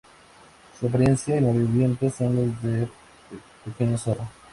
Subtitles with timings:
[0.79, 2.89] Su apariencia y movimientos son los de
[3.29, 4.27] un pequeño zorro.